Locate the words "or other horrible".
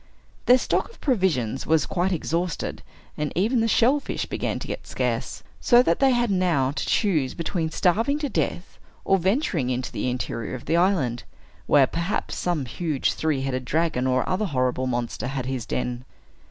14.07-14.87